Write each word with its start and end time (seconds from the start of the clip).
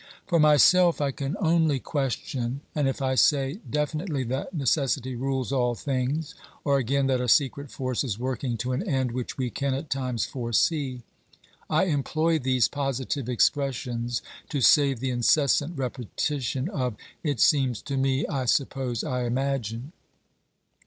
For 0.25 0.39
myself, 0.39 0.99
I 0.99 1.11
can 1.11 1.37
only 1.39 1.77
question, 1.79 2.61
and 2.73 2.87
if 2.87 3.03
I 3.03 3.13
say 3.13 3.59
definitely 3.69 4.23
that 4.23 4.51
necessity 4.51 5.15
rules 5.15 5.51
all 5.51 5.75
things, 5.75 6.33
or 6.63 6.79
again, 6.79 7.05
that 7.05 7.21
a 7.21 7.27
secret 7.27 7.69
force 7.69 8.03
is 8.03 8.17
working 8.17 8.57
to 8.57 8.71
an 8.73 8.81
end 8.81 9.11
which 9.11 9.37
we 9.37 9.51
can 9.51 9.75
at 9.75 9.91
times 9.91 10.25
foresee, 10.25 11.03
I 11.69 11.83
employ 11.83 12.39
these 12.39 12.67
positive 12.67 13.29
expressions 13.29 14.23
to 14.49 14.59
save 14.59 15.01
the 15.01 15.11
incessant 15.11 15.77
repetition 15.77 16.67
of 16.67 16.95
"It 17.21 17.39
seems 17.39 17.79
to 17.83 17.95
me,"" 17.95 18.25
I 18.27 18.45
suppose," 18.45 19.03
"I 19.03 19.25
imagine." 19.25 19.91